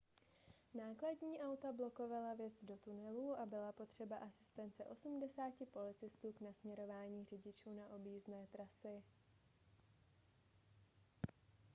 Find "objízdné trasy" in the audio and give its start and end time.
7.89-9.03